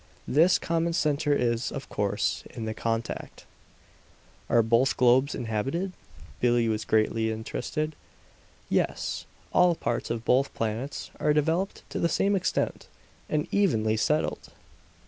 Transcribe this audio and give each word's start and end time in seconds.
This 0.27 0.57
common 0.57 0.93
center 0.93 1.31
is, 1.31 1.71
of 1.71 1.87
course, 1.87 2.43
in 2.55 2.65
the 2.65 2.73
contact." 2.73 3.45
"Are 4.49 4.63
both 4.63 4.97
globes 4.97 5.35
inhabited?" 5.35 5.91
Billie 6.39 6.67
was 6.67 6.85
greatly 6.85 7.31
interested. 7.31 7.95
"Yes. 8.67 9.27
All 9.53 9.75
parts 9.75 10.09
of 10.09 10.25
both 10.25 10.55
planets 10.55 11.11
are 11.19 11.33
developed 11.33 11.87
to 11.91 11.99
the 11.99 12.09
same 12.09 12.35
extent, 12.35 12.87
and 13.29 13.47
evenly 13.53 13.95
settled. 13.95 14.49